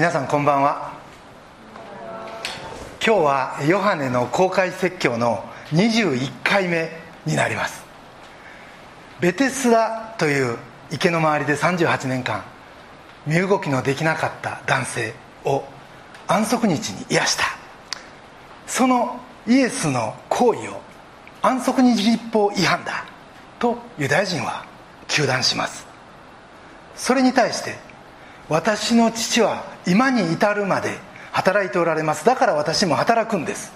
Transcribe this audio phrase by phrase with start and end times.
[0.00, 0.94] 皆さんこんばんは。
[3.04, 6.88] 今日はヨハネの公開説教の21回目
[7.26, 7.84] になります。
[9.20, 10.56] ベテスダという
[10.90, 12.42] 池の周りで38年間
[13.26, 15.12] 身動きのできなかった男性
[15.44, 15.64] を
[16.26, 17.44] 安息日に癒した。
[18.66, 20.80] そのイエスの行為を
[21.42, 23.04] 安息日立法違反だ
[23.58, 24.64] とユダヤ人は
[25.08, 25.86] 糾弾します。
[26.96, 27.89] それに対して
[28.50, 30.98] 私の父は今に至るまで
[31.30, 32.26] 働いておられます。
[32.26, 33.72] だから私も働くんです。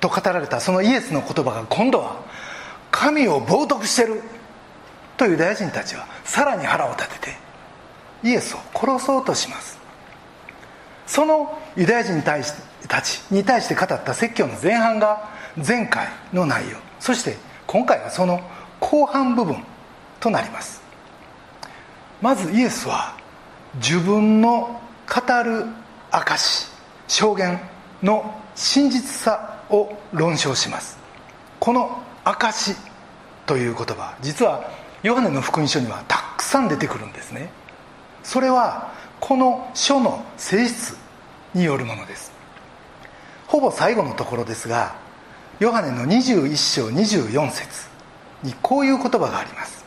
[0.00, 2.20] と語られたそのイエスの言葉が今度は
[2.90, 4.22] 神を冒涜してる。
[5.16, 7.36] とユダヤ人たちはさらに腹を立てて
[8.22, 9.78] イエスを殺そうとします。
[11.06, 12.42] そのユダヤ人た
[13.00, 16.76] ちに対して語った説教の前半が前回の内容。
[17.00, 18.42] そして今回はその
[18.80, 19.56] 後半部分
[20.20, 20.82] となります。
[22.20, 23.23] まずイエスは
[23.76, 25.66] 自分の語る
[26.10, 26.70] 証
[27.08, 27.60] 証言
[28.02, 30.98] の真実さを論証します。
[31.58, 32.76] この証
[33.46, 34.70] という言葉実は
[35.02, 37.50] ヨハネの福音書にはたくさん出てくるんですね。
[38.22, 40.96] それはこの書の性質
[41.52, 42.32] によるものです。
[43.46, 44.94] ほぼ最後のところですが
[45.58, 47.88] ヨハネの21章24節
[48.42, 49.84] にこういう言葉があります。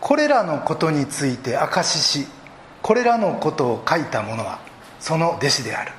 [0.00, 2.26] これらのことについて証しし
[2.86, 4.60] これらのことを書いた者は
[5.00, 5.90] その弟子である。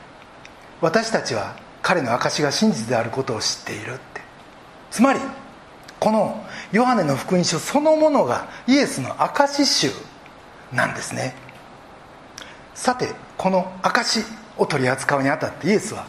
[0.80, 4.22] 私たちは彼の証が真実であることを知っているって。
[4.90, 5.20] つまり
[6.00, 9.90] このヨハネの福音書そのものがイエスの証集
[10.72, 11.36] なんですね。
[12.74, 14.24] さてこの証
[14.58, 16.06] を取り扱うにあたってイエスは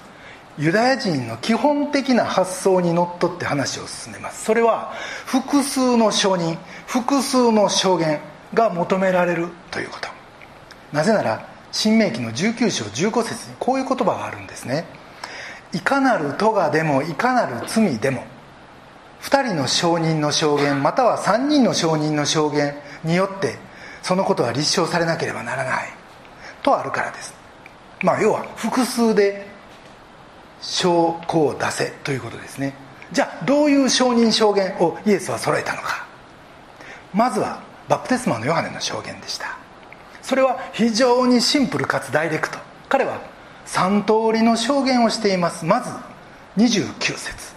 [0.59, 4.45] ユダヤ人の基本的な発想にのっとって話を進めます。
[4.45, 4.93] それは
[5.27, 8.21] 複数の証人複数の証言
[8.55, 10.18] が求められるということ。
[10.93, 14.85] なぜなら新明記の19章15節にこういう言葉があるんですね。
[15.73, 18.25] いかなる咎でもいかなる罪でも
[19.23, 23.57] 2人の証人の証言または3人の証人の証言によって
[24.03, 25.89] そのことは立証されなければならない。
[26.63, 27.35] とあるからです。
[28.03, 29.47] まあ要は複数で
[30.61, 32.75] 証拠を出せということですね。
[33.13, 36.07] じゃあどういう証人証言をイエスは揃えたのか。
[37.13, 39.58] まずはバプテスマのヨハネの証言でした。
[40.29, 42.59] それは非常にシンプルかつダイレクト。
[42.91, 43.19] 彼は
[43.65, 45.65] 3通りの証言をしています。
[45.65, 45.91] まず
[46.59, 47.55] 29節。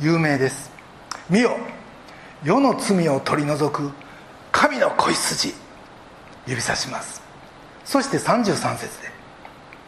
[0.00, 0.68] 有名です
[1.30, 1.56] 「見よ。
[2.42, 3.92] 世の罪を取り除く。
[4.50, 5.54] 神の子羊」
[6.48, 7.22] 指さします。
[7.84, 9.12] そして33節で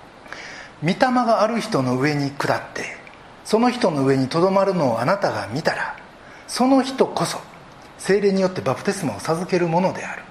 [0.85, 2.97] 「御霊がある人の上に下って
[3.45, 5.97] その人の上にとどまるのをあなたが見たら
[6.47, 7.41] その人こそ
[7.99, 10.23] 精霊によってバプテスマを授けるものである」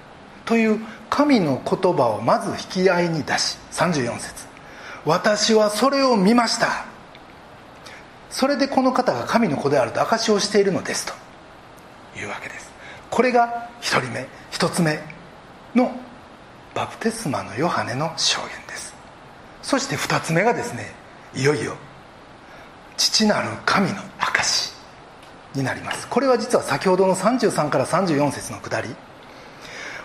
[0.50, 4.46] という神の言葉をまず引き合いに出し34節。
[5.06, 6.86] 私はそれを見ました。
[8.30, 11.12] それでこの方が神の子であると証しをしているのですと。
[12.18, 12.68] いうわけです。
[13.10, 14.98] これが1人目1つ目
[15.76, 15.92] の
[16.74, 18.92] バプテスマのヨハネの証言です。
[19.62, 20.92] そして2つ目がですね
[21.32, 21.76] いよいよ
[22.96, 24.72] 父なる神の証
[25.54, 26.08] になります。
[26.08, 28.88] これは実は先ほどの33から34節のくだり。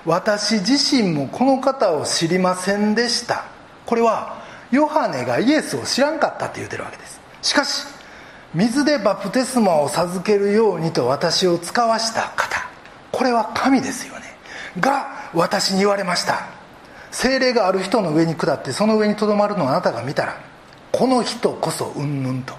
[0.06, 3.46] 私自身もこの方を知りませんでした。
[3.86, 7.20] これはヨハネがイエスを知らんかったって言うてるわけです。
[7.42, 7.86] しかし
[8.54, 12.70] 水でバプテスマを授けるようにと私を使わした方。
[13.12, 14.22] これは神ですよね。
[14.80, 16.48] が私に言われました。
[17.12, 20.38] 精霊がある人の上に下ってその上にとどまるのをあなたが見たら
[20.92, 22.54] この人こそうんぬんと。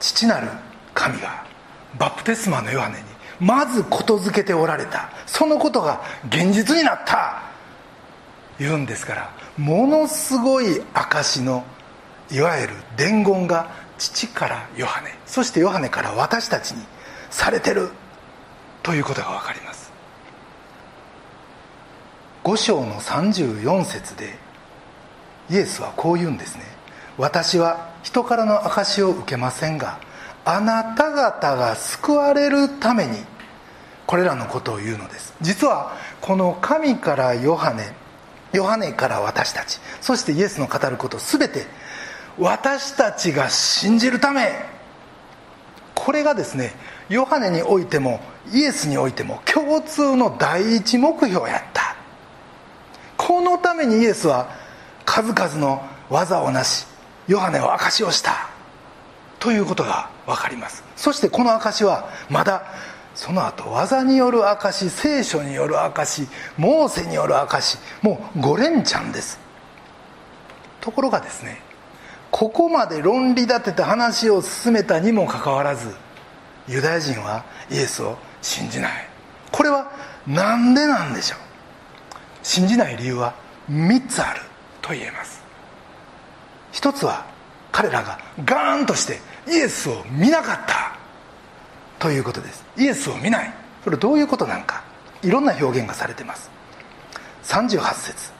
[0.00, 0.48] 父なる
[0.94, 1.44] 神が
[1.98, 3.07] バプテスマのヨハネに
[3.40, 5.10] まずことづけておられた。
[5.26, 7.42] そのことが現実になった。
[8.58, 11.64] 言うんですからものすごい証の
[12.28, 16.84] いわゆる伝言が父からヨハネそしてヨハネから私たちに
[17.30, 17.90] されてる。
[18.82, 19.92] ということが分かります。
[22.44, 24.38] 5章の34節で
[25.50, 26.62] イエスはこう言うんですね。
[27.18, 29.98] 私は人からの証を受けませんが
[30.50, 33.18] あなた方が救われるために
[34.06, 35.34] これらのことを言うのです。
[35.42, 37.92] 実はこの神からヨハネ
[38.54, 41.66] ヨハネから私たちそしてイエスの語ること全て
[42.38, 44.52] 私たちが信じるため
[45.94, 46.72] これがですね
[47.10, 48.18] ヨハネにおいても
[48.50, 51.94] イエスにおいても共通の第一目標やった。
[53.18, 54.48] このためにイエスは
[55.04, 56.86] 数々の技をなし
[57.26, 58.48] ヨハネを証しをした。
[59.38, 60.84] ということが分かります。
[60.94, 62.62] そしてこの証はまだ
[63.14, 66.28] その後技による証聖書による証
[66.58, 69.40] モーセによる証もう5連チャンです。
[70.80, 71.60] ところがですね
[72.30, 75.94] ここまで論理立てた話を進めたにもかかわらず
[76.68, 79.08] ユダヤ人はイエスを信じない。
[79.50, 79.90] これは
[80.26, 81.38] 何でなんでしょう？
[82.42, 83.34] 信じない理由は
[83.70, 84.42] 3つある
[84.82, 85.42] と言えます。
[86.70, 87.26] 一つは
[87.72, 90.96] 彼らがガーンとしてイエスを見なかった
[91.98, 92.64] ということです。
[92.76, 93.52] イエスを見ない。
[93.82, 94.84] それどういうことなのか。
[95.22, 96.50] いろんな表現がされてます。
[97.44, 98.32] 38節。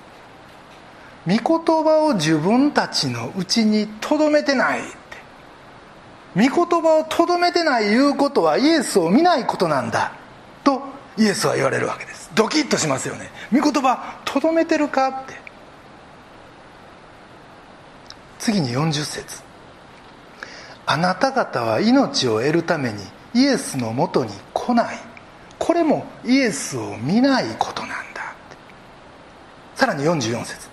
[1.27, 4.89] 御言葉を自分たちのうちにとどめてないって。
[6.37, 10.13] 御言葉をとどめてないいうことはイエスを見ないことなんだ。
[10.63, 10.83] と
[11.17, 12.31] イエスは言われるわけです。
[12.35, 13.31] ドキッとしますよね。
[13.53, 15.35] 御言葉とどめてるかって。
[18.39, 19.48] 次に40節。
[20.91, 23.05] あなた方は命を得るために
[23.35, 24.99] イエスのもとに来ない。
[25.59, 28.35] これもイエスを見ないことなんだ。
[29.77, 30.67] さらに44節。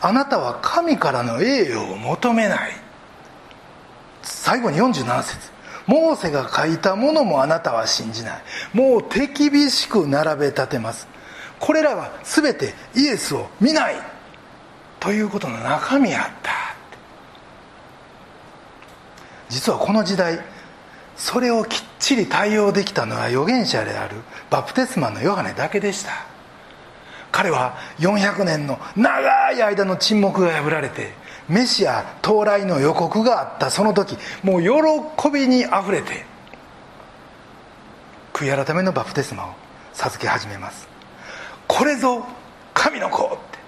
[0.00, 2.72] あなたは神からの栄誉を求めない。
[4.22, 5.50] 最後に47節。
[5.86, 8.42] モーセが書いたものもあなたは信じない。
[8.72, 11.06] もう手厳しく並べ立てます。
[11.58, 13.96] これらは全てイエスを見ない。
[15.00, 16.69] ということの中身やった。
[19.50, 20.40] 実はこの時代
[21.16, 24.16] それをきっちり対応できたのは預言者である
[24.48, 26.24] バプテスマのヨハネだけでした。
[27.30, 31.12] 彼は400年の長い間の沈黙が破られて
[31.48, 33.70] メシア到来の予告があった。
[33.70, 36.24] その時もう喜びにあふれて
[38.32, 39.54] 悔い改めのバプテスマを
[39.92, 40.88] 授け始めます。
[41.68, 42.24] これぞ
[42.72, 43.58] 神の子って。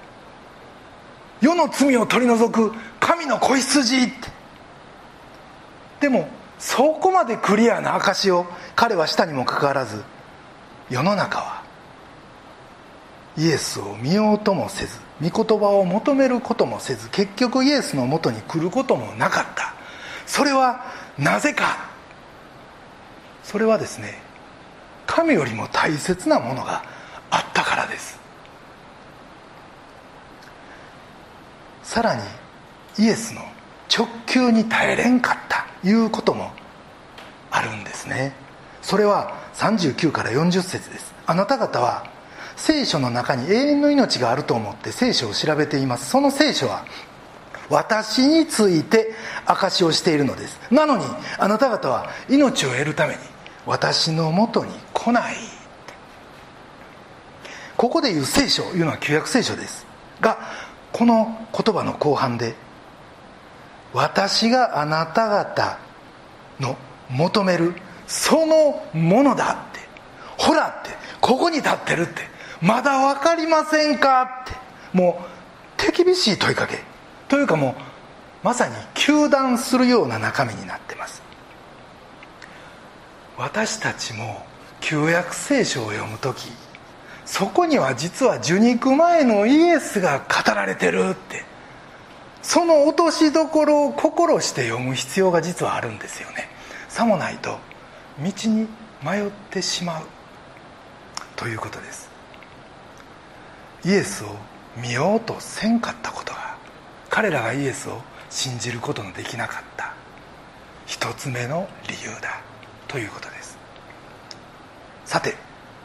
[1.43, 4.32] 世の罪を取り除く神の子羊って。
[6.03, 6.29] でも
[6.59, 8.45] そこまでクリアな証を
[8.75, 10.03] 彼はしたにもかかわらず
[10.91, 11.63] 世の中は
[13.39, 19.75] イエスを見ようともせず御言葉を求めることもせず結局イエスのもとに来ることもなかった。
[20.27, 20.85] それは
[21.17, 21.89] なぜか
[23.45, 24.21] それはですね
[25.07, 26.83] 神よりも大切なものが
[27.31, 28.19] あったからです。
[31.85, 32.23] さらに
[32.99, 33.52] イエスの
[33.95, 36.51] 直球に耐えれんかったいうことも
[37.51, 38.35] あるんですね。
[38.81, 41.15] それは39から40節です。
[41.27, 42.07] あなた方は
[42.57, 46.09] 聖書の中に永遠の命があると思って聖書を調べています。
[46.09, 46.87] その聖書は
[47.69, 49.13] 私について
[49.45, 50.59] 証しをしているのです。
[50.71, 51.05] なのに
[51.39, 53.21] あなた方は命を得るために
[53.67, 55.35] 私のもとに来ない。
[57.77, 59.87] ここで言う聖書いうのは旧約聖書です。
[60.21, 60.39] が
[60.93, 62.55] この言葉の後半で
[63.93, 65.79] 私があなた方
[66.59, 66.77] の
[67.11, 67.75] 求める
[68.07, 69.81] そのものだって。
[70.39, 70.91] ほらって
[71.21, 72.23] ここに立ってるって。
[72.61, 74.55] まだ分かりませんかって。
[74.97, 76.81] もう手厳しい問いかけ。
[77.29, 77.75] というかもう
[78.43, 81.23] まさに糾弾するような中身になってます。
[83.37, 84.45] 私たちも
[84.81, 86.53] 旧約聖書を読む時
[87.25, 91.52] そこには実は受肉前のイエスが語られてるって。
[92.53, 96.51] その落としどころを心して読む必要が実はあるんですよね。
[96.87, 97.57] さもないと
[98.19, 98.69] 道に
[99.03, 100.03] 迷ってしまう
[101.35, 102.11] ということです。
[103.87, 104.37] イエスを
[104.77, 106.59] 見ようとせんかったことが
[107.09, 109.95] 彼らがイエスを信じることのできなかった。
[110.85, 112.43] 一つ目の理由だ
[112.87, 113.57] ということです。
[115.07, 115.37] さて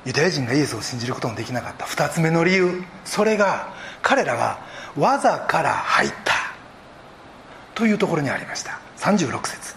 [0.05, 2.83] ユダヤ人がイエスを信じることのできなかった二つ目の理由。
[3.05, 3.69] それが
[4.01, 4.59] 彼らが
[4.97, 6.36] 技から入った。
[7.77, 8.79] というところにありました。
[8.97, 9.75] 36節。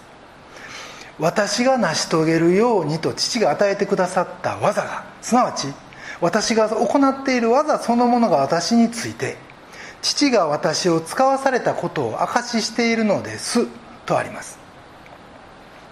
[1.18, 5.68] 私が成し遂げるようにと父が与えてくださった技がすなわち
[6.22, 9.36] 私が行っている技そのものが私について
[10.00, 13.66] 父が私を使わされたことを証ししているのです
[14.06, 14.58] とあります。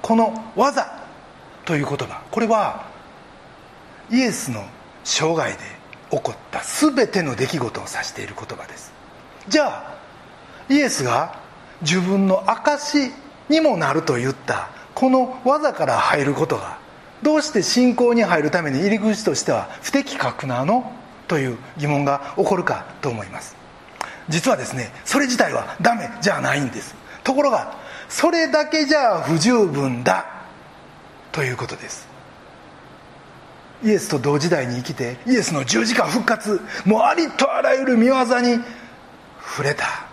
[0.00, 0.91] この「技」
[1.67, 2.87] という言葉これは
[4.11, 4.65] イエスの
[5.05, 5.59] 生涯で
[6.11, 8.95] 起こった全ての出来事を指している言葉です。
[9.47, 9.95] じゃあ
[10.71, 11.47] イエスが
[11.82, 13.12] 自分の証
[13.49, 14.70] にもなると言った。
[14.94, 16.78] この技から入ることが
[17.23, 20.92] どうして信仰に入るために入り口としては不適格なの？
[21.28, 23.54] という疑問が起こるかと思います。
[24.28, 26.97] 実はですねそれ自体はダメじゃないんです。
[27.23, 27.76] ところが
[28.08, 30.26] それだけじゃ不十分だ。
[31.30, 32.08] ということです。
[33.85, 38.58] イエスと同時代に生きてイエスの十字架復活もうありとあらゆる見業に
[39.40, 40.08] 触れた。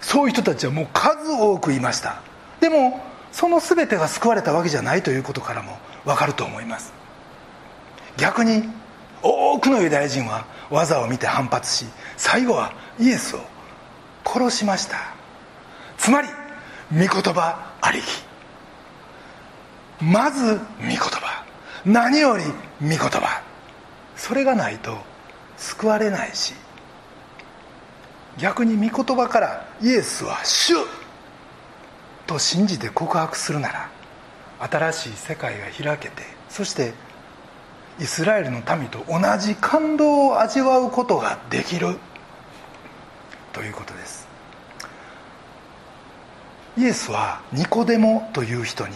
[0.00, 2.20] そういう人たちはもう数多くいました。
[2.60, 3.00] でも
[3.32, 6.92] その全てが救われたわけじゃないということからも分かると思います。
[8.16, 8.68] 逆に
[9.22, 11.86] 多くのユダヤ人は技を見て反発し
[12.16, 13.40] 最後はイエスを
[14.24, 15.14] 殺しました。
[15.98, 16.28] つまり
[16.92, 18.04] 御言葉ありき。
[20.00, 21.44] まず御言葉。
[21.84, 22.44] 何より
[22.80, 23.42] 御言葉。
[24.16, 24.96] それがないと
[25.56, 26.54] 救われないし
[28.38, 30.74] 逆に御言葉からイエスは主
[32.26, 33.90] と信じて告白するなら
[34.58, 36.92] 新しい世界が開けてそして
[37.98, 41.96] イスラエルの民と同じ感動を味わうことができる。
[43.54, 44.28] ということです。
[46.76, 48.94] イエスはニコデモという人に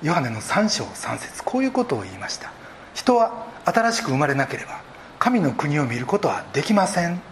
[0.00, 2.52] ヨハネの3章3節こういうことを言いました。
[2.94, 4.80] 人は新しく生まれなければ
[5.18, 7.31] 神の国を見ることはできません。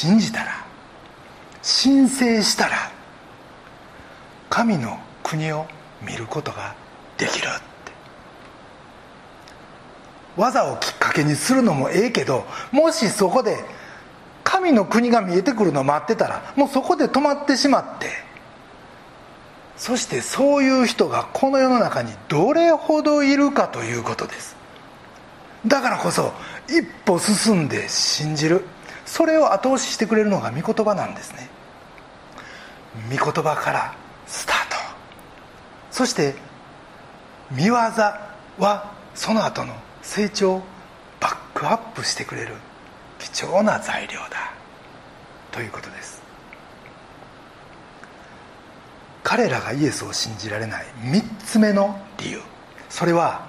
[0.00, 0.64] 信じたら
[1.60, 2.92] 申請したら
[4.48, 5.66] 神の国を
[6.00, 6.76] 見ることが
[7.16, 7.92] できるって。
[10.36, 13.56] 技をきっかけにするのもええけどもしそこで
[14.44, 18.06] 神の国が見えてくるのを待ってたらもうそこで止まってしまって
[19.76, 24.56] そしてそういう人がこの世の中にどれほどいるかということです。
[25.66, 26.32] だからこそ
[26.68, 28.64] 一歩進んで信じる。
[29.08, 31.48] それを後押ししてくれるのが御言葉なんですね。
[33.10, 33.94] 御言葉から
[34.26, 34.76] スタート。
[35.90, 36.34] そして
[37.50, 39.72] 見業はその後の
[40.02, 40.62] 成長を
[41.20, 42.54] バックアップしてくれる
[43.18, 44.52] 貴重な材料だ。
[45.52, 46.20] ということです。
[49.24, 52.40] 彼らがイエスを信じられない3つ目の理由。
[52.90, 53.46] それは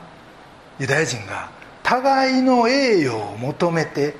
[0.80, 1.50] ユダヤ人が
[1.84, 4.16] 互いの栄誉を求めて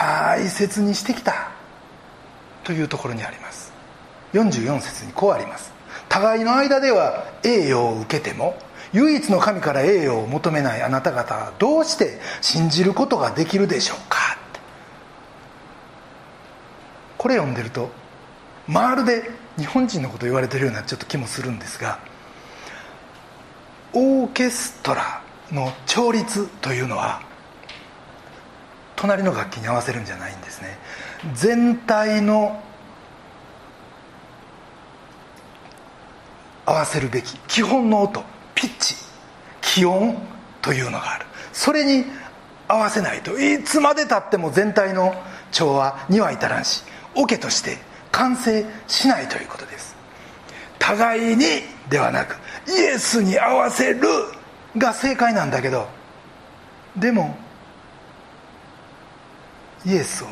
[0.00, 1.50] 大切にしてきた。
[2.64, 3.72] というところにあります。
[4.32, 5.72] 44節にこうあります。
[6.08, 8.56] 互いの間では栄誉を受けても
[8.92, 14.36] 唯一の神から栄誉を求めないあなた方はどうして信じることができるでしょうか。
[14.50, 14.60] って
[17.18, 17.90] これ読んでると
[18.66, 21.98] まるで日本人のこと言われてるようなちょっと気もするんですが
[23.92, 27.22] オーケストラの調律というのは
[29.02, 30.78] 隣の楽器に合わせるんじゃないんですね。
[31.34, 32.62] 全体の
[36.64, 38.22] 合わせるべき基本の音
[38.54, 38.94] ピッチ
[39.60, 40.16] 気温
[40.60, 41.26] というのがある。
[41.52, 42.04] それに
[42.68, 45.16] 合わせないといつまでたっても全体の
[45.50, 46.84] 調和には至らんし
[47.16, 47.78] オケとして
[48.12, 49.96] 完成しないということです。
[50.78, 51.44] 互いに
[51.90, 52.36] ではなく
[52.68, 54.00] イエスに合わせる
[54.78, 55.88] が正解なんだけど
[56.96, 57.41] でも
[59.84, 60.26] イエスを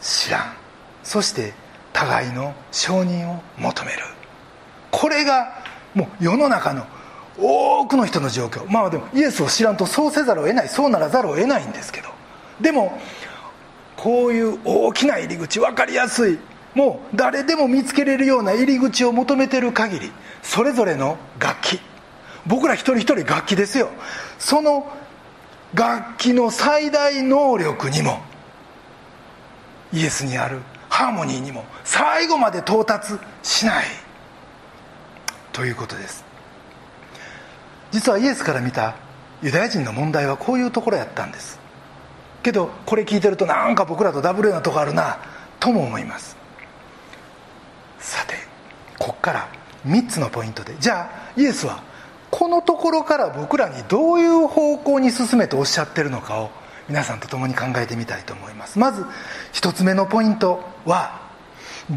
[0.00, 0.52] 知らん。
[1.02, 1.52] そして
[1.92, 3.98] 互いの承認を求める。
[4.90, 6.86] これがもう世の中の
[7.38, 8.70] 多くの人の状況。
[8.70, 10.68] まあでもイエスを知らんとそうせざるを得ない。
[10.68, 12.08] そうならざるを得ないんですけど。
[12.60, 12.98] でも
[13.96, 16.38] こういう大きな入り口分かりやすい。
[16.74, 21.80] もう誰でも見つけれるような入り口を求めてる限りそれぞれの楽器。
[22.46, 23.90] 僕ら一人一人楽器ですよ。
[24.38, 24.90] その
[25.72, 28.20] 楽器の最大能力にも
[29.94, 33.84] イエスにあるハーモニーにも最後まで到達しない
[35.52, 36.24] ということです。
[37.92, 38.96] 実はイエスから見た
[39.40, 41.60] ユダヤ人の問題はこういうところやったんです。
[42.42, 45.18] けどこれ聞いてるとなんか僕らとダブルなとこあるな
[45.60, 46.36] とも思います。
[48.00, 48.34] さて
[48.98, 49.48] こっから
[49.86, 51.82] 3つのポイントでじゃあイエスは
[52.32, 56.50] このところから僕らにどういう方向に進めとおっしゃってるのかを
[56.88, 58.78] 皆さんと共に考えてみたいと思います。
[58.78, 59.04] まず
[59.52, 61.20] 1つ目のポイントは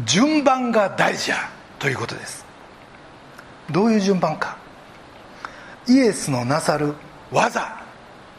[0.04, 1.36] 順番が大事や
[1.78, 2.44] ということです。
[3.70, 4.56] どういう順番か。
[5.86, 6.94] イエスのなさる
[7.30, 7.82] 技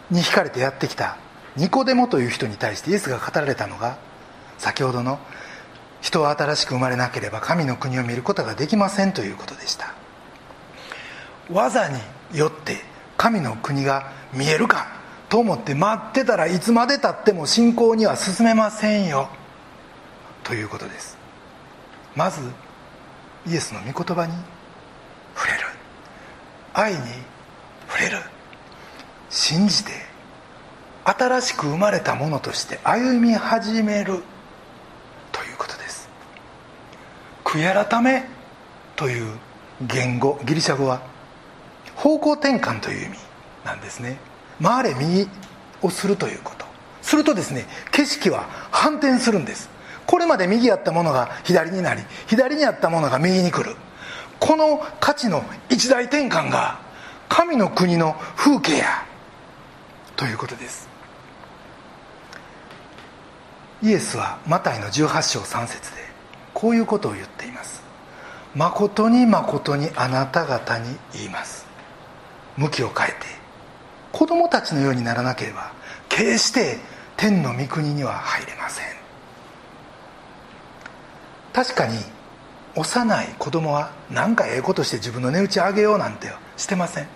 [0.09, 1.17] に惹かれてやってきた
[1.55, 3.97] ニコデモという人に対してイエスが語られたのが
[4.57, 5.19] 先ほどの
[6.01, 9.93] 人は新しく生まれなければ神の国を見ることができませんということでした。
[11.51, 11.99] 技に
[12.33, 12.77] よって
[13.17, 14.98] 神の国が見えるか。
[15.29, 19.29] と思って待ってたらいつまでたっても信仰には進めませんよ。
[20.43, 21.17] ということです。
[22.15, 22.41] まず
[23.47, 24.33] イエスの御言葉に
[25.35, 25.59] 触れる。
[26.73, 26.99] 愛に
[27.87, 28.17] 触れる。
[29.29, 29.91] 信じて
[31.05, 34.23] 新しく生まれたものとして歩み始める。
[35.31, 36.09] ということです。
[37.43, 38.25] 悔い改め
[38.95, 39.37] という
[39.81, 41.01] 言語ギリシャ語は
[41.95, 43.17] 方向転換という意味
[43.63, 44.17] なんですね。
[44.61, 45.27] 回れ右
[45.81, 46.65] をするということ。
[47.01, 49.69] するとですね景色は反転するんです。
[50.05, 53.75] これまで右やったものが左になり左にあったものが右に来る。
[54.39, 56.79] この価値の一大転換が
[57.27, 59.05] 神の国の風景や
[60.15, 60.89] ということです。
[63.81, 65.97] イエスはマタイの18章3節で
[66.53, 67.81] こういうことを言っています。
[68.55, 71.65] 誠に誠にあなた方に言います。
[72.57, 73.38] 向きを変えて
[74.11, 75.71] 子供たちのようにならなければ
[76.09, 76.77] 決して
[77.17, 78.85] 天の御国には入れません。
[81.53, 81.97] 確かに
[82.75, 87.07] 幼い子供は何かええことして自分の値打ち上げようなんてしてません。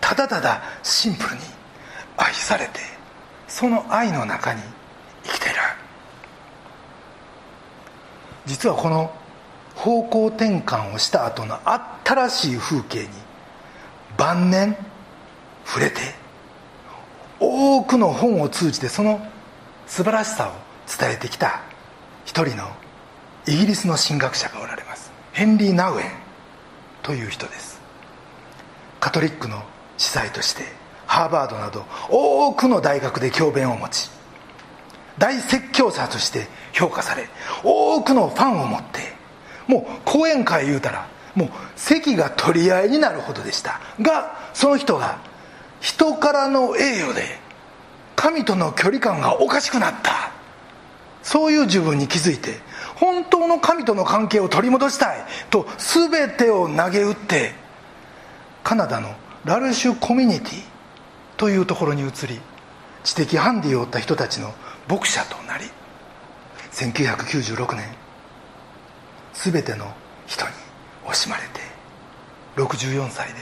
[0.00, 1.42] ただただシンプルに
[2.16, 2.80] 愛されて
[3.48, 4.62] その愛の中に
[5.24, 5.56] 生きている。
[8.46, 9.12] 実はこの
[9.74, 11.58] 方向転換をした後の
[12.04, 13.08] 新しい風景に
[14.16, 14.76] 晩年
[15.64, 16.00] 触れて
[17.42, 19.20] 多くの本を通じてその
[19.86, 20.52] 素晴らしさを
[20.98, 21.62] 伝えてきた
[22.24, 22.68] 一人の
[23.46, 25.10] イギリスの神学者がおられます。
[25.32, 26.06] ヘンリー・ナウエン
[27.02, 27.80] という人です。
[29.00, 29.62] カトリックの
[29.96, 30.62] 司祭として
[31.06, 34.10] ハーバードなど多くの大学で教鞭を持ち
[35.18, 37.28] 大説教者として評価され
[37.62, 39.00] 多くのファンを持って
[39.66, 45.18] もう講演会言うたらもう席が取り合いになるほどでしたがその人が
[45.82, 47.38] 人からの栄誉で
[48.14, 50.32] 神との距離感がおかしくなった。
[51.22, 52.58] そういう自分に気づいて
[52.96, 55.24] 本当の神との関係を取り戻したい。
[55.50, 57.52] と全てを投げ打って
[58.62, 60.62] カナダのラルシュコミュニティ
[61.36, 62.40] というところに移り
[63.02, 64.54] 知的ハンディを負った人たちの
[64.88, 65.64] 牧者となり
[66.70, 67.84] 1996年
[69.34, 69.92] 全ての
[70.26, 70.52] 人に
[71.06, 71.60] 惜しまれて
[72.56, 73.34] 64歳で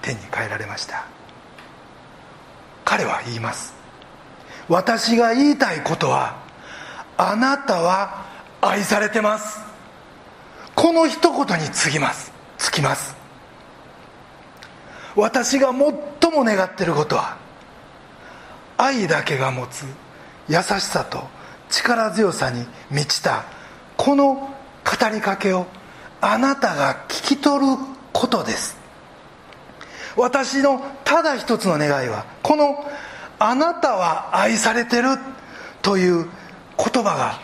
[0.00, 1.06] 天に帰られました。
[2.84, 3.74] 彼は言います。
[4.68, 6.36] 私が言いたいことは
[7.16, 8.26] あなたは
[8.60, 9.60] 愛されてます。
[10.74, 12.32] この一言につきます。
[12.58, 13.16] つきます。
[15.16, 17.36] 私が最も願っていることは
[18.78, 19.84] 愛だけが持つ
[20.48, 21.24] 優しさと
[21.68, 23.44] 力強さに満ちた
[23.96, 25.66] この語りかけを
[26.20, 27.76] あなたが聞き取る
[28.12, 28.81] ことです。
[30.16, 32.84] 私のただ一つの願いはこの
[33.38, 35.18] 「あなたは愛されてる」
[35.82, 36.28] という
[36.78, 37.40] 言葉が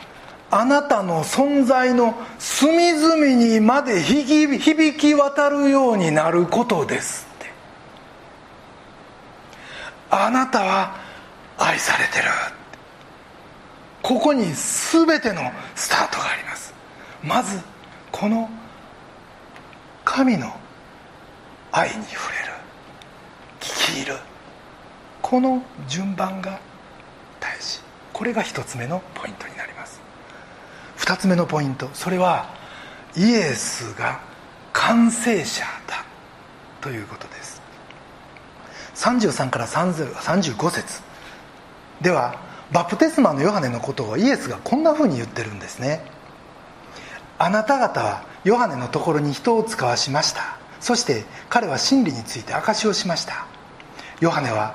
[0.50, 7.52] あなたの存在の隅々にまで響き渡るようになることですって。
[10.10, 10.96] あなたは
[11.58, 12.24] 愛されてる
[14.02, 16.72] ここに全てのスタートがあります。
[17.22, 17.60] まず
[18.10, 18.48] この
[20.04, 20.50] 神の
[21.72, 22.47] 愛に触れる。
[23.72, 24.16] 聞きる。
[25.22, 26.60] この順番が
[27.40, 27.80] 大事。
[28.12, 30.00] これが一つ目のポイントになります。
[30.96, 31.88] 二つ目のポイント。
[31.92, 32.54] それは
[33.16, 34.20] イエスが
[34.72, 36.04] 完成者だ
[36.80, 37.60] ということです。
[38.94, 41.02] 33から35節。
[42.00, 42.36] では
[42.72, 46.04] バプテスマのヨハネのことをイエスがこんなふうに言ってるんですね。
[47.38, 50.58] あなた方はヨハネのところに人を使わしました。
[50.80, 53.46] そして彼は真理について証しをしました。
[54.20, 54.74] ヨハネは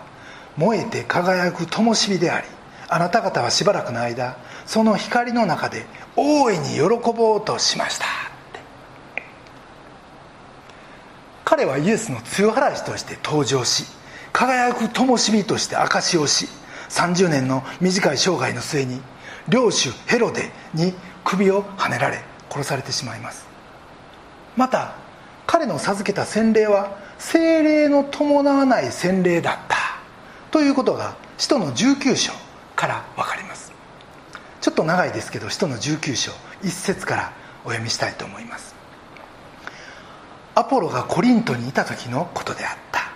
[0.58, 2.48] 燃えて輝く灯火であり
[2.90, 8.06] あなた方はしばらくの間その光の中で大いに喜ぼうとしました。
[11.44, 13.86] 彼はイエスの強払いとして登場し
[14.32, 16.48] 輝く灯火として証しをし
[16.90, 19.02] 30年の短い生涯の末に
[19.50, 23.48] 領主ヘロデに首をはねられ殺されてしまいます。
[24.56, 24.96] また
[25.46, 29.78] 彼の授けた洗礼は精霊の伴わない洗礼だった。
[30.52, 32.34] ということが使徒の19章
[32.76, 33.72] から分かります。
[34.60, 36.32] ちょっと長いですけど使徒の19章
[36.62, 37.34] 1節から
[37.64, 38.76] お読みしたいと思います。
[40.54, 43.12] アポロがコリントにいた時のことであった。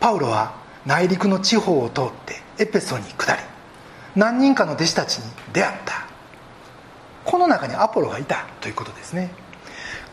[0.00, 0.54] パウロは
[0.86, 3.42] 内陸の地方を通ってエペソに下り
[4.16, 6.06] 何人かの弟子たちに出会った。
[7.24, 9.30] この中にアポロがいたということですね。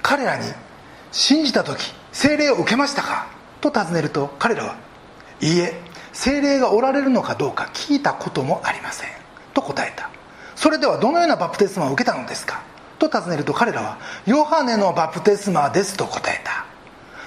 [0.03, 0.45] 彼らに
[1.13, 3.27] 「信じた時精霊を受けましたか?」
[3.59, 4.75] と尋ねると彼らは
[5.41, 5.81] 「いいえ
[6.13, 9.09] 精霊がおられるのかどうか聞いたこともありません」
[9.53, 10.09] と答えた。
[10.55, 12.61] それではどのようなバプテスマを受けたのですか？
[12.99, 16.65] と尋ねると彼らは「ヨハネのバプテスマです」と答えた。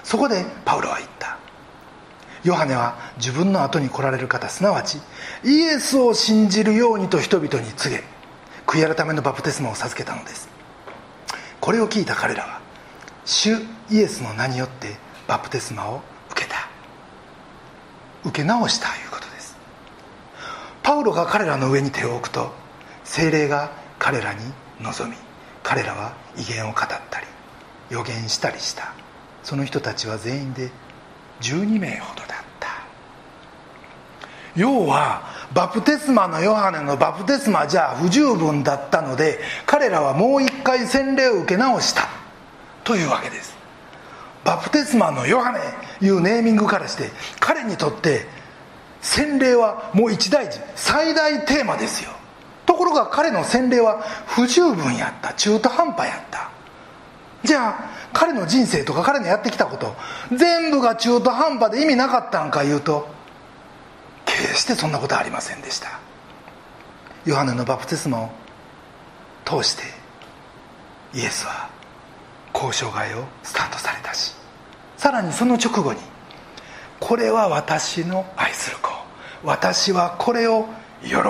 [0.03, 1.37] そこでパウロは言った。
[2.43, 5.03] ヨハネは自分の後に来られる方すなわち
[5.45, 8.05] イエスを信じるようにと人々に告げ
[8.67, 10.49] 悔い改めのバプテスマを授けたのです。
[11.61, 12.61] これを聞いた彼らは
[13.27, 13.59] 主
[13.91, 14.97] イエスの名によって
[15.27, 16.69] バプテスマを受けた。
[18.25, 19.57] 受け直したということです。
[20.83, 22.53] パウロが彼らの上に手を置くと
[23.05, 24.41] 精霊が彼らに
[24.81, 25.17] 臨み
[25.63, 27.27] 彼らは威厳を語ったり
[27.91, 28.93] 予言したりした。
[29.43, 30.71] その人たちは全員で
[31.41, 32.29] 12名ほどだっ
[32.61, 32.69] た。
[34.57, 35.23] 要は
[35.55, 42.09] バプテスマのヨハネのバプテスマじゃ不十分だったので彼らはもう一回洗礼を受け直した。
[42.85, 43.58] というわけです。
[44.49, 45.61] バプテスマのヨハネ
[46.01, 48.27] いうネーミングからして彼にとって
[49.03, 52.11] 洗礼はもう一大事最大テーマですよ。
[52.65, 56.51] ところが彼の洗礼は不十分やった中途半端やった。
[57.45, 59.95] じゃあ彼の人生とか彼のやってきたこと
[60.35, 63.07] 全部が中途半端で意味なかったんか言うと
[64.25, 66.01] 決してそんなことはありませんでした。
[67.27, 68.31] ヨハネのバプテスマを
[69.45, 69.83] 通して
[71.13, 71.69] イエスは
[72.55, 74.38] 交渉外をスタートされたし
[74.99, 76.01] さらにその直後に
[77.01, 78.91] これは私の愛する子。
[79.45, 80.67] 私はこれを
[81.03, 81.23] 喜ぶ。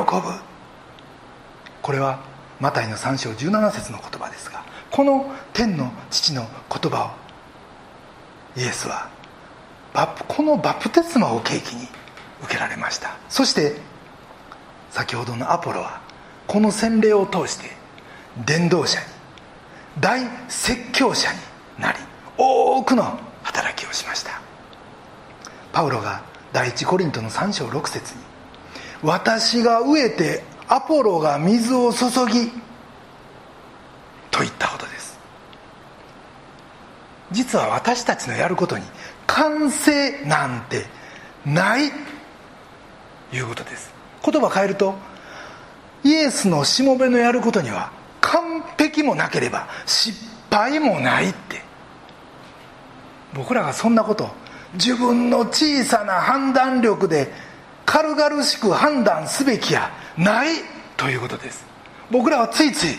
[1.82, 2.20] これは
[2.58, 9.08] マタイの3章17節の言葉ですがこの天の父の言葉をイエスは
[10.26, 11.86] このバプテスマを契機に
[12.42, 13.16] 受けられました。
[13.28, 13.76] そして
[14.90, 16.00] 先ほどのアポロは
[16.46, 17.70] この洗礼を通して
[18.46, 19.06] 伝道者に
[20.00, 21.38] 大説教者に
[21.78, 21.98] なり
[22.38, 24.40] 多くの働きをしました。
[25.72, 28.20] パウロが第一コリントの3章6節に
[29.02, 32.50] 「私が飢えてアポロが水を注ぎ」
[34.30, 35.18] と言ったほどです。
[37.30, 38.84] 実は私たちのやることに
[39.26, 40.86] 完成なんて
[41.44, 41.92] ない
[43.32, 43.90] いうことです。
[44.24, 44.94] 言葉変えると
[46.04, 50.18] イエスのしもべのやることには完璧もなければ失
[50.50, 51.67] 敗もないって
[53.38, 54.28] 僕らがそんなこと
[54.74, 57.32] 自分の小さな判断力で
[57.86, 60.56] 軽々しく判断すべきやない
[60.96, 61.64] ということです。
[62.10, 62.98] 僕らはついつい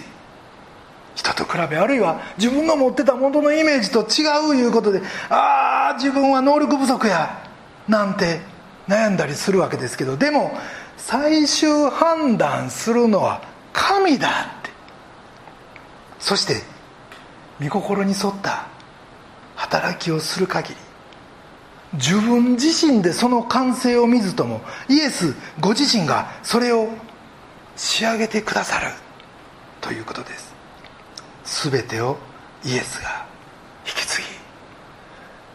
[1.14, 7.44] 人と比べあるいは自分の持ってた元のイメージと違ういうことでああ自分は能力不足や
[7.88, 8.40] なんて
[8.88, 10.58] 悩んだりするわけですけどでも
[10.96, 13.42] 最終判断するのは
[13.74, 14.70] 神だって。
[16.20, 16.62] そして
[17.62, 18.69] 御心に沿った
[19.60, 20.76] 働きをする限り
[21.94, 26.90] 自分自身でその完成を見ずともイエスご自身がそれを
[27.76, 28.88] 仕上げてくださる
[29.82, 30.54] ということです。
[31.72, 32.18] 全てを
[32.64, 33.26] イエスが
[33.86, 34.22] 引き継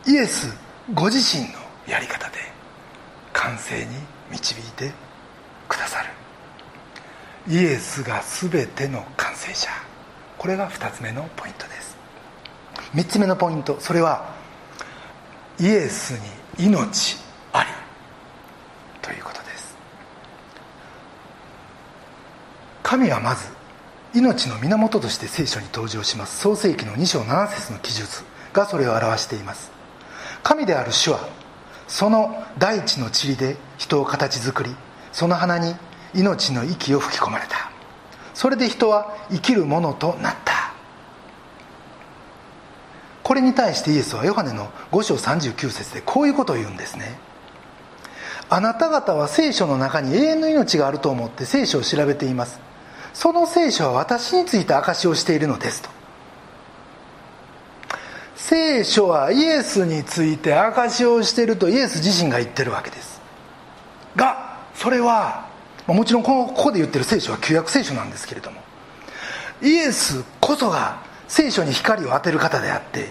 [0.07, 0.55] ぎイエス
[0.93, 1.49] ご自身の
[1.87, 2.39] やり方で
[3.33, 3.87] 完成に
[4.31, 4.93] 導いて
[5.69, 6.11] くださる。
[7.49, 9.71] イエスが全ての完成者。
[10.37, 11.94] これが2つ目のポイントです。
[12.95, 13.77] 3つ目のポイント。
[13.81, 14.35] それは
[15.59, 16.13] イエス
[16.59, 17.17] に命
[17.53, 17.71] あり。
[19.03, 19.77] ということです。
[22.83, 23.49] 神はまず
[24.15, 26.39] 命の源として聖書に登場します。
[26.39, 29.73] 創世紀の2章7節の記述がそれを表しています。
[30.45, 31.29] 神である主は
[31.89, 34.71] その大地の塵で人を形作り
[35.13, 35.75] その花に
[36.15, 37.71] 命の息を吹き込まれた。
[38.35, 40.44] それで人は生きるものとなった。
[43.25, 47.19] これに対してイエスはヨハネの5章39節でこういうことを言うんですね。
[48.51, 52.61] あなた方は聖書の中に永遠の命があると思って聖書を調べています。
[53.15, 55.89] その聖書は私について証しをしているのですと。
[58.37, 63.23] 聖書はイエスについて証しをしているとイエス自身が言ってるわけです。
[64.15, 65.47] がそれは
[65.87, 68.61] もちろんここで言ってる聖書は旧約聖書なんですけれども
[69.63, 73.09] イエスこそが聖書に光を当てる方であって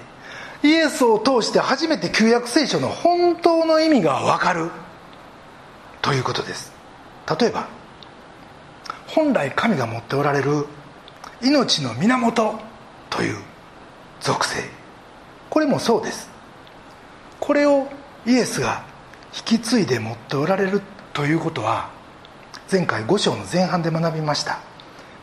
[0.63, 4.71] イエスを通して初めて旧約聖書の本当の意味が分かる。
[6.01, 6.73] ということです。
[7.39, 7.67] 例えば
[9.07, 10.65] 本来神が持っておられる
[11.41, 12.59] 命の源
[13.09, 13.37] という
[14.21, 14.63] 属性。
[15.49, 16.29] これもそうです。
[17.39, 17.87] これを
[18.25, 18.85] イエスが
[19.35, 20.81] 引き継いで持っておられる
[21.13, 21.89] ということは
[22.71, 24.59] 前回5章の前半で学びました。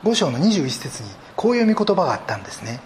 [0.05, 2.81] 5章の21節にこういう御言葉があったんですね。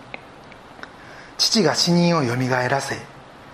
[1.39, 2.97] 父が死人をよみがえらせ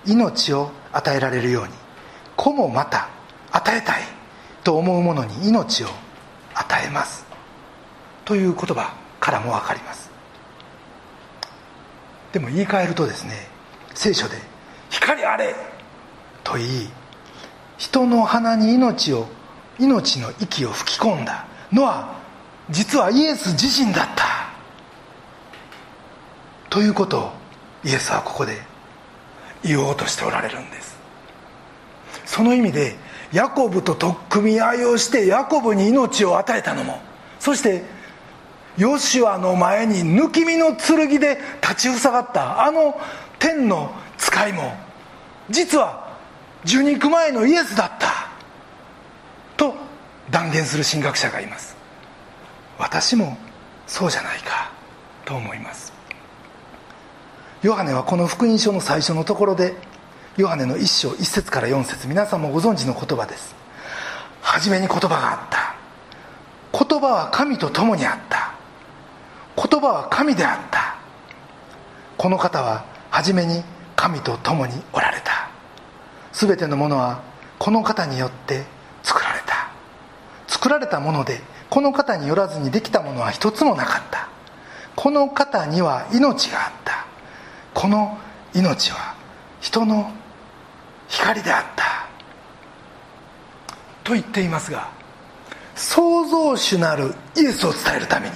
[0.04, 1.70] 命を与えられるように
[2.36, 3.08] 子もまた
[3.50, 4.02] 与えたい
[4.62, 5.86] と思う者に命を
[6.54, 7.24] 与えます。
[8.26, 10.10] という言葉からも分かります。
[12.32, 13.32] でも言い換えるとですね
[13.94, 14.36] 聖書で
[14.90, 15.56] 「光あれ!」
[16.44, 16.90] と言い
[17.78, 19.28] 人の鼻に命を
[19.78, 22.16] 命の息を吹き込んだのは
[22.68, 24.49] 実はイエス自身だった。
[26.70, 27.32] ということを
[27.84, 28.56] イエスはここで
[29.62, 30.96] 言おうとしておられるんです。
[32.24, 32.96] その意味で
[33.32, 37.00] ヤコブと取っ組み合いをしてヤコブに命を与えたのも
[37.38, 37.82] そして
[38.76, 42.98] ヨシュアの前に抜き身の剣で立ちふさがったあの
[43.38, 44.74] 天の使いも
[45.48, 46.16] 実は
[46.64, 48.28] 受肉前のイエスだった
[49.56, 49.74] と
[50.30, 51.76] 断言する神学者がいます。
[52.78, 53.36] 私も
[53.86, 54.70] そうじゃないか
[55.24, 55.99] と思います。
[57.62, 59.74] ヨハネはこの福音書の最初のところで
[60.38, 63.54] ヨハネの一章一節から四節皆さんもご存知の言葉です。
[64.40, 65.74] 初めに言葉があった。
[66.72, 68.54] 言葉は神と共にあった。
[69.56, 70.96] 言葉は神であった。
[72.16, 73.62] この方は初めに
[73.94, 75.50] 神と共におられた。
[76.32, 77.20] 全てのものは
[77.58, 78.64] この方によって
[79.02, 79.70] 作られた。
[80.46, 84.30] 作られたものでこの方によらずにできたものは一つもなかった。
[84.96, 87.09] この方には命があった。
[87.74, 88.18] この
[88.54, 89.14] 命は
[89.60, 90.10] 人の
[91.08, 91.90] 光であった。
[94.04, 94.88] と言っていますが
[95.76, 98.34] 創造主なるイエスを伝えるために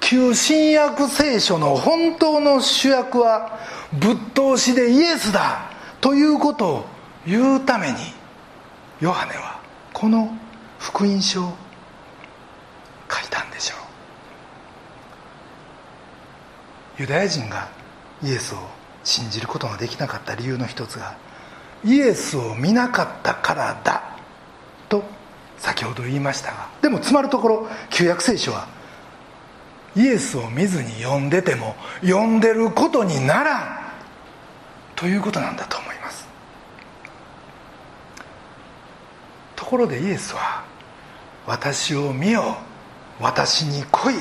[0.00, 3.58] 旧新約聖書の本当の主役は
[3.92, 6.84] ぶっ通しでイエスだということを
[7.26, 7.98] 言うために
[9.00, 9.60] ヨハネは
[9.92, 10.36] この
[10.78, 11.54] 福音書を
[13.10, 13.76] 書いたんでしょ
[16.98, 17.00] う。
[17.02, 17.68] ユダヤ人が
[18.22, 18.58] イエスを
[19.04, 21.16] 信じることができなかった理由の一つが
[21.84, 24.02] イエスを見なかったからだ
[24.88, 25.02] と
[25.56, 26.68] 先ほど言いましたが。
[26.82, 28.68] でもつまるところ旧約聖書は
[29.96, 33.80] イエスを見ずに読んでても読んでることにならん
[34.94, 36.28] ということなんだと思います。
[39.56, 40.62] ところでイエスは
[41.46, 42.56] 「私を見よ
[43.18, 44.14] 私に来い」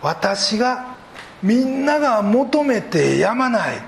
[0.00, 0.97] 私が
[1.42, 3.82] みんなが求めてやまない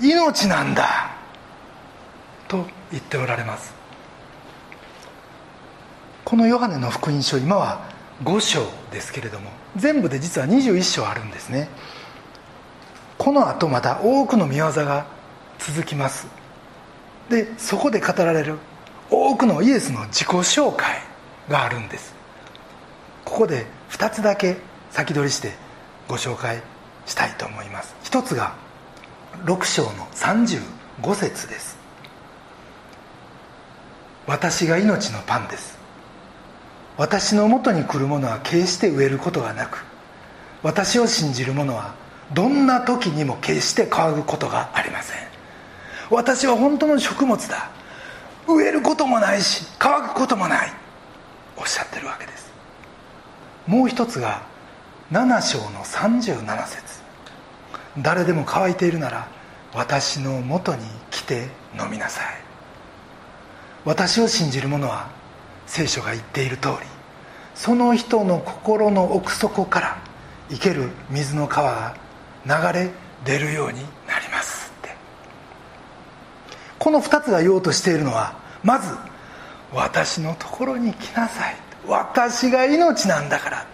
[0.00, 1.10] 命なんだ
[2.48, 3.74] と言っておられます。
[6.24, 7.82] このヨハネの福音書今は
[8.24, 11.68] 5章ですけれども全部で実は21章あるんですね。
[13.18, 15.06] この後また多くの見業が
[15.58, 16.26] 続きます。
[17.28, 18.58] でそこで語られる
[19.10, 21.00] 多くのイエスの自己紹介
[21.48, 22.14] があるんです。
[23.24, 24.56] ここで2つだけ
[24.90, 25.52] 先取りして
[26.08, 26.62] ご紹介
[27.06, 27.94] したいと思います。
[28.02, 28.54] 一つが
[29.44, 31.76] 6章の35節です。
[34.26, 35.78] 私が命のパンです。
[36.96, 39.82] 私のもとに来る者は決して飢えることがなく
[40.62, 41.94] 私を信じる者は
[42.32, 45.18] どんな時にも決して乾くことがありません。
[46.10, 47.70] 私は本当の食物だ。
[48.46, 50.72] 植えることもないし乾くこともない。
[51.56, 52.52] おっしゃってるわけです。
[53.66, 54.42] もう一つが
[55.12, 57.02] 7章の37節。
[57.98, 59.28] 誰でも乾いているなら
[59.74, 61.48] 私のもとに来て
[61.78, 62.24] 飲みなさい。
[63.84, 65.10] 私を信じる者は
[65.66, 66.74] 聖書が言っている通り
[67.54, 69.98] その人の心の奥底から
[70.48, 71.94] 生ける水の川
[72.46, 72.90] が流れ
[73.26, 74.72] 出るようになります。
[74.78, 74.96] って
[76.78, 78.94] この2つが言おうとしているのはまず
[79.74, 81.56] 私のところに来なさい。
[81.86, 83.71] 私が命なんだから。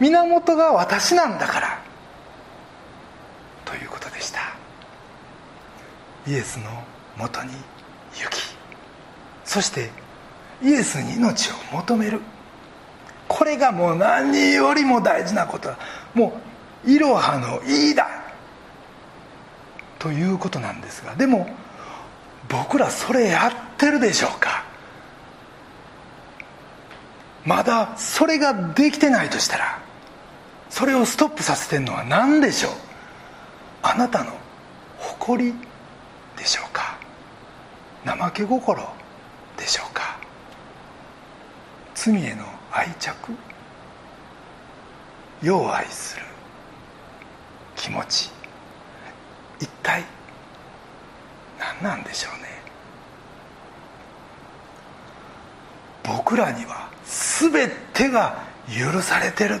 [0.00, 1.82] 源が私なんだから。
[3.64, 4.40] ということでした。
[6.26, 6.70] イエスの
[7.16, 7.52] もとに
[8.14, 8.54] 行き。
[9.44, 9.90] そして
[10.62, 12.20] イエスに命を求める。
[13.28, 15.70] これがもう何よりも大事なこと
[16.14, 16.40] も
[16.84, 18.08] ういろはのいいだ。
[19.98, 21.14] ということなんですが。
[21.14, 21.48] でも
[22.48, 24.64] 僕らそれやってるでしょうか。
[27.44, 29.78] まだそれができてないとしたら
[30.70, 32.72] それをストップさせてるのは何でしょう？
[33.82, 34.32] あなたの
[34.98, 35.52] 誇り
[36.36, 36.98] でしょうか？
[38.04, 38.82] 怠け心
[39.56, 40.16] でしょうか？
[41.94, 43.14] 罪への愛着？
[45.42, 46.22] 世を愛する
[47.76, 48.30] 気持ち？
[49.58, 50.04] 一体
[51.58, 52.48] 何なんでしょうね？
[56.04, 59.60] 僕らには全てが許されてる。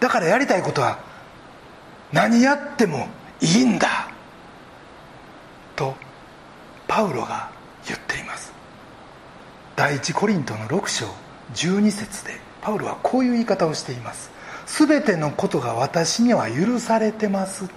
[0.00, 0.98] だからやりたいことは
[2.12, 3.08] 何やっても
[3.40, 4.08] いいんだ。
[5.76, 5.94] と
[6.86, 7.50] パウロが
[7.86, 8.52] 言っています。
[9.76, 11.06] 第一コリントの6章
[11.54, 14.30] 12節でパウロはこういう言い方をしています。
[14.66, 17.74] 全てのことが私には許されてますって。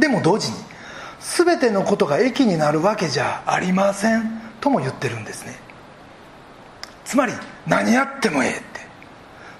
[0.00, 0.56] でも同時に
[1.20, 4.40] 全てのことが益になるわけじゃありません。
[4.60, 5.58] とも言ってるんですね。
[7.04, 7.32] つまり
[7.66, 8.80] 何やってもええって。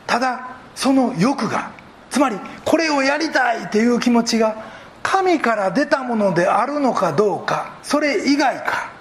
[0.07, 1.73] ただその欲が
[2.09, 4.64] つまりこれをやりたいっていう気持ちが
[5.03, 8.93] 神から出たものであるのかどうかそれ以外か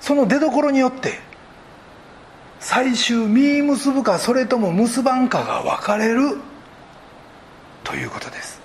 [0.00, 1.18] その出どころによって
[2.58, 6.38] 最終実結ぶかそれとも結ばんかが分かれる
[7.84, 8.60] ということです。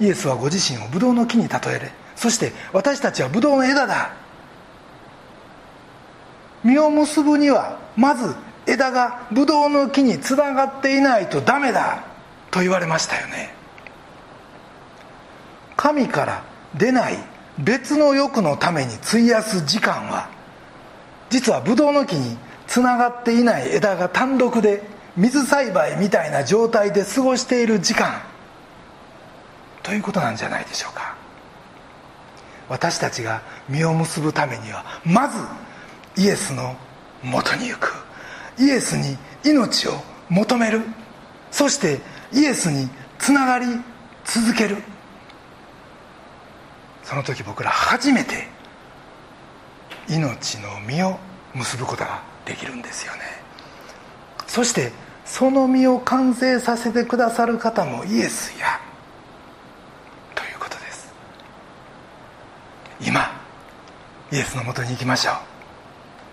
[0.00, 4.14] イエスはご自身をブドウの木に例えれそして私たちはブドウの枝だ。
[6.64, 8.34] 実を結ぶにはまず
[8.66, 12.04] 枝がブドウの木につながっていないとダメだ
[12.50, 13.54] と言われましたよね。
[15.76, 16.44] 神から
[16.74, 17.18] 出ない
[17.58, 20.30] 別の欲のために費やす時間は
[21.28, 24.82] 実はブドウの木につながっていない枝が単独で
[25.16, 28.22] 水栽培みたいな状態で過ごしている時間
[29.82, 31.16] ということなんじゃないでしょうか。
[32.68, 35.38] 私たちが実を結ぶためにはまず
[36.16, 36.76] イエスの
[37.22, 37.92] もとに行く。
[38.62, 39.92] イエスに命を
[40.28, 40.82] 求める。
[41.50, 42.00] そして
[42.32, 43.66] イエスにつながり
[44.24, 44.76] 続ける。
[47.02, 48.46] その時僕ら初めて
[50.08, 51.18] 命の実を
[51.54, 53.20] 結ぶことができるんですよね。
[54.46, 54.92] そして
[55.24, 58.80] その実を完成させてくださる方もイエスや。
[60.36, 61.12] ということです。
[63.00, 63.28] 今
[64.30, 65.34] イエスのもとに行きましょう。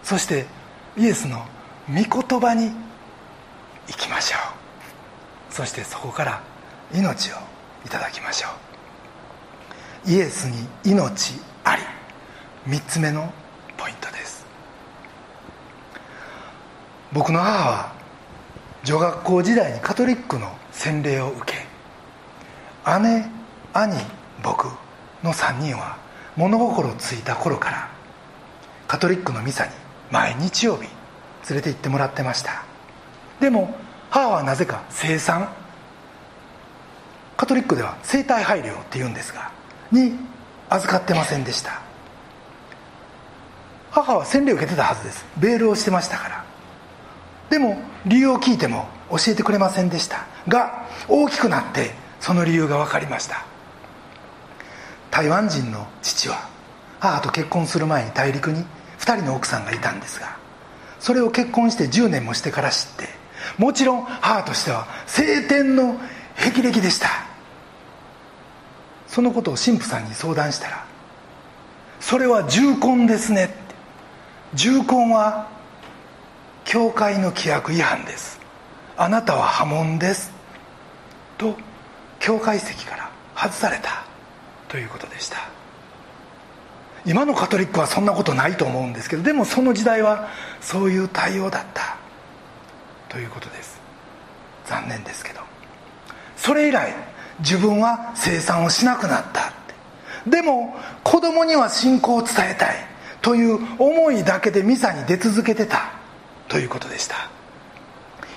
[0.03, 0.45] そして
[0.95, 1.43] イエスの
[1.89, 2.71] 御言葉に
[3.87, 5.53] 行きましょう。
[5.53, 6.41] そしてそこから
[6.93, 7.35] 命を
[7.85, 8.47] いただきましょ
[10.07, 10.11] う。
[10.11, 11.81] イエスに命あり。
[12.67, 13.31] 3つ目の
[13.77, 14.45] ポイントです。
[17.11, 17.93] 僕の母は
[18.83, 21.57] 女学校時代にカトリックの洗礼を受け
[23.01, 23.25] 姉
[23.73, 23.97] 兄
[24.43, 24.65] 僕
[25.23, 25.97] の3人は
[26.37, 27.89] 物心ついた頃から
[28.87, 29.71] カトリックのミサに
[30.11, 30.87] 毎日曜日
[31.47, 32.63] 連れて行ってもらってました。
[33.39, 33.75] でも
[34.09, 35.49] 母はなぜか生産。
[37.37, 39.49] カトリックでは生体配慮っていうんですが
[39.91, 40.13] に
[40.69, 41.81] 預かってませんでした。
[43.91, 45.25] 母は洗礼を受けてたはずです。
[45.37, 46.45] ベールをしてましたから。
[47.49, 50.25] でも理由を聞いても教えてくれませんでした。
[50.47, 53.45] が大きくなってその理由が分かりました。
[55.11, 56.47] 台湾人の父は
[56.99, 58.63] 母と結婚する前に大陸に
[58.99, 60.37] 2人の奥さんがいたんですが
[60.99, 63.07] それを結婚して10年もしてから知って
[63.57, 65.99] もちろん母としては晴天の
[66.35, 67.09] 霹靂でした。
[69.07, 70.85] そのことを神父さんに相談したら
[71.99, 73.53] 「それは重婚ですね」
[74.53, 75.47] 重婚は
[76.63, 78.39] 教会の規約違反です。
[78.97, 80.31] あなたは破門です。
[81.37, 81.57] と
[82.19, 84.03] 教会席から外された
[84.67, 85.58] ということでした。
[87.05, 90.29] 今のカトリックはそんなことないと思うんですけどでもその時代は
[90.61, 91.97] そういう対応だった。
[93.07, 93.79] ということです。
[94.65, 95.41] 残念ですけど。
[96.37, 96.93] それ以来
[97.39, 99.49] 自分は生産をしなくなった。
[99.49, 99.51] っ
[100.27, 102.75] でも子供には信仰を伝えたい。
[103.21, 105.91] という思いだけでミサに出続けてた。
[106.47, 107.15] ということでした。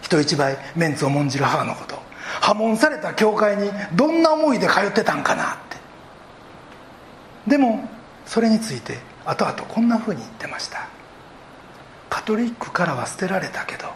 [0.00, 2.00] 人一倍メンツを重んじる母のこと。
[2.40, 5.56] 破門された教会にどんな思いで通ってたんかなっ
[7.46, 7.50] て。
[7.50, 7.88] でも
[8.26, 10.88] それについて後々こんなふうに言ってました。
[12.10, 13.88] カトリックからは捨てられたけど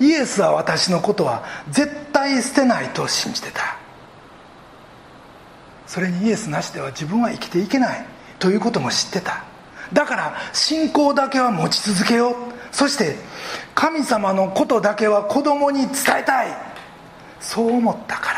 [0.00, 3.76] イエスは私のことは絶対捨てないと信じてた。
[5.86, 8.04] それにイエスなしでは自分は生きていけない。
[8.38, 9.44] ということも知ってた。
[9.92, 12.34] だから信仰だけは持ち続けよう。
[12.70, 13.16] そして
[13.74, 16.54] 神様のことだけは子供に伝えたい。
[17.40, 18.37] そう思ったから。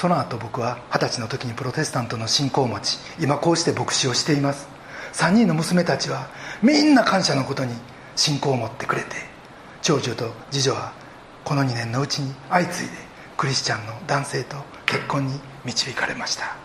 [0.00, 4.66] その後僕は二十歳の時にプロテスタントの信仰を持ち今こうして牧師をしています。
[5.12, 6.30] 3人の娘たちは
[6.62, 7.74] みんな感謝のことに
[8.16, 9.08] 信仰を持ってくれて
[9.82, 10.94] 長女と次女は
[11.44, 12.96] この2年のうちに相次いで
[13.36, 16.56] クリスチャンの男性と結婚に導かれました。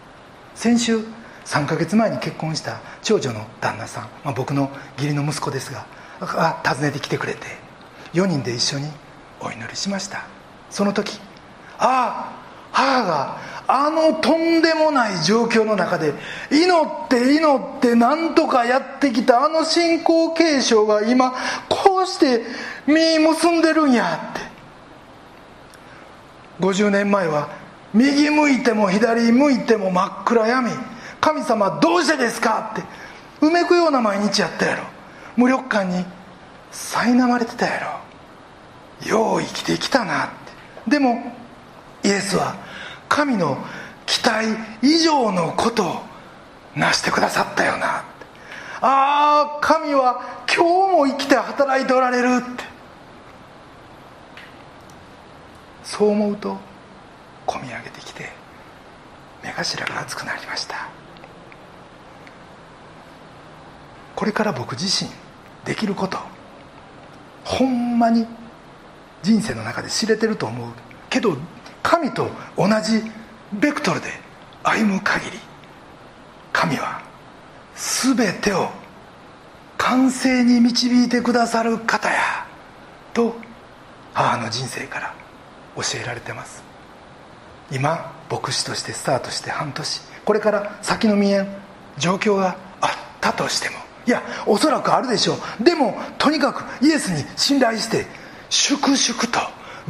[0.54, 1.00] 先週
[1.43, 5.86] 3ヶ月前に結婚した長女の旦那さん、まあ、僕の義理の息子ですが
[6.21, 7.48] 訪ねてきてくれて
[8.13, 8.88] 4人で一緒に
[9.41, 10.24] お祈りしました。
[10.69, 11.19] その時
[11.78, 12.35] ああ
[12.76, 16.14] 母があのとんでもない状況の中で
[16.52, 21.32] 祈って祈って何とかやってきたあの信仰継承が今
[21.70, 22.43] こうして
[22.86, 24.45] 実結んでるんやって。
[26.60, 27.49] 50年前は
[27.93, 30.72] 右向いても左向いても真っ暗闇。
[31.22, 32.72] 神様どうしてですか？
[32.74, 32.84] って。
[33.41, 34.84] うめくような毎日やったやろ。
[35.38, 36.06] 無力感に
[36.72, 38.02] 苛まれてたや
[39.02, 39.10] ろ。
[39.10, 40.30] よう生きてきたなっ
[40.86, 40.91] て。
[40.91, 41.34] でも
[42.04, 42.56] イエスは
[43.10, 43.58] 神の
[44.06, 44.47] 期待
[44.82, 46.01] 以上のことを
[46.76, 48.03] 成してくださったよな。
[48.82, 52.64] ああ神は今日も生きて働いておられるって。
[55.84, 56.58] そう思うと
[57.47, 58.32] 込み上げてきて
[59.43, 60.89] 目頭が熱くなりました。
[64.16, 65.10] これから僕自身
[65.64, 66.18] できること
[67.43, 68.26] ほんまに
[69.22, 70.72] 人生の中で知れてると思う。
[71.10, 71.38] けど
[71.86, 72.28] 神と
[72.58, 73.04] 同じ
[73.54, 74.08] ベクトルで
[74.64, 75.38] 歩む限り
[76.52, 77.00] 神は
[77.76, 78.70] 全てを
[79.78, 82.48] 完成に導いてくださる方や
[83.14, 83.36] と
[84.14, 85.14] 母の人生から
[85.76, 86.64] 教えられてます。
[87.72, 90.02] 今牧師としてスタートして半年。
[90.24, 91.48] これから先の見えん
[92.00, 92.90] 状況があっ
[93.22, 93.76] たとしても。
[94.08, 95.64] いやおそらくあるでしょう。
[95.64, 98.08] でもとにかくイエスに信頼して
[98.50, 99.40] 粛々と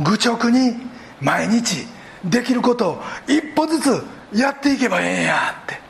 [0.04, 0.94] 愚直に
[1.26, 1.88] 毎日
[2.24, 5.82] できることを一歩ずつやっていけばええんやって。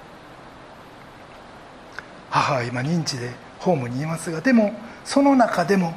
[2.29, 4.73] 母は今認知でホームにいますがでも
[5.03, 5.93] その中でも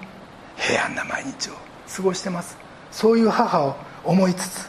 [0.57, 1.53] 平安な毎日を
[1.97, 2.59] 過ごしてます。
[2.91, 4.68] そういう母を思いつつ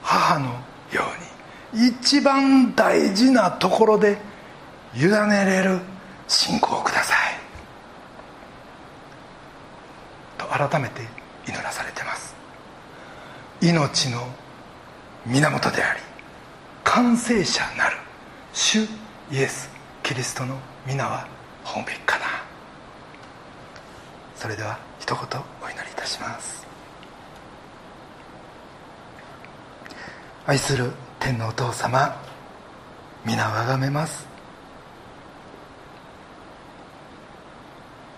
[0.00, 0.46] 母の
[0.92, 1.02] よ
[1.72, 4.18] うに一番大事なところで
[4.94, 5.80] 委ねれる
[6.28, 7.18] 信仰をください。
[10.38, 11.21] と改めて
[13.62, 14.26] 命の
[15.24, 16.00] 源であり
[16.82, 17.96] 完成者なる
[18.52, 18.82] 主
[19.30, 19.70] イエス・
[20.02, 21.28] キリストの皆は
[21.62, 22.24] 本べかな。
[24.34, 25.22] それでは一言
[25.62, 26.66] お祈りいたします。
[30.44, 30.90] 愛する
[31.20, 32.20] 天のお父様
[33.24, 34.26] 皆をあがめます。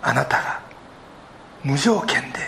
[0.01, 0.61] あなたが
[1.63, 2.39] 無条件で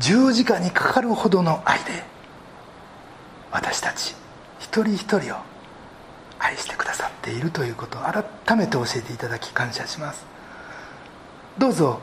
[0.00, 2.02] 十字架にかかるほどの愛で
[3.52, 4.14] 私たち
[4.58, 5.38] 一人一人を
[6.38, 10.24] 愛してくださっているということを改めて教えていただき感謝します。
[11.58, 12.00] どうぞ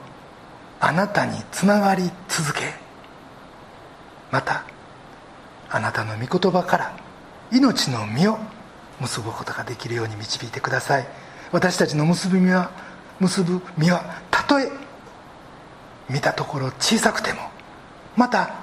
[0.79, 2.75] あなたにつながり続け
[4.31, 4.63] また
[5.69, 6.95] あなたの御言葉から
[7.51, 8.37] 命の実を
[8.99, 11.07] 結ぶことができるように導いてください。
[11.51, 12.69] 私たちの結ぶ実は
[13.19, 14.69] 結ぶ実はたとえ
[16.09, 17.39] 見たところ小さくても
[18.17, 18.55] また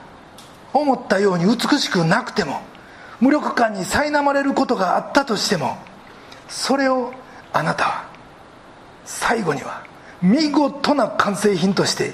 [0.73, 2.61] 思ったように美しくなくても
[3.21, 5.79] 無力感に苛まれることがあったとしても
[6.49, 7.13] それを
[7.53, 8.05] あなたは
[9.05, 9.85] 最後には
[10.21, 12.13] 見事な完成品として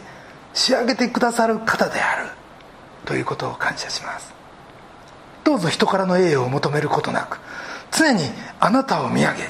[0.53, 2.29] 仕上げてくださる方である
[3.07, 4.35] ということを感謝します。
[5.45, 7.41] どうぞ人からの栄誉を求めることなく
[7.91, 8.21] 常に
[8.61, 9.49] あなたを見上げ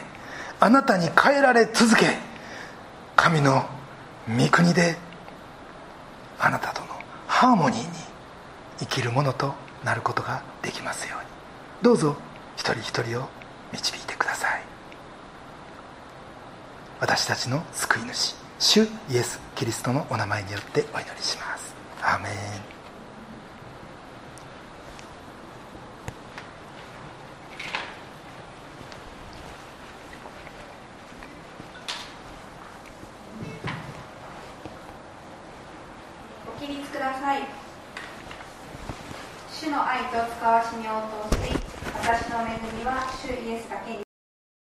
[0.60, 2.06] あなたに変えられ続け
[3.16, 3.66] 神の
[4.28, 4.96] 御国で
[6.38, 6.82] あなたと。
[6.82, 6.89] の
[7.40, 7.86] ハーモニーに
[8.80, 11.26] 生きるものとなることができますように。
[11.80, 12.14] どうぞ
[12.54, 13.30] 一人一人を
[13.72, 14.62] 導いてください。
[17.00, 21.74] 私たちの救い主主イエス・キリストのお名前によってお祈りします。
[22.02, 22.79] アーメン。
[36.70, 37.42] 立ください。
[39.52, 41.52] 主の愛と使わしに応答し
[42.02, 44.09] 私の恵みは主イエスだけに。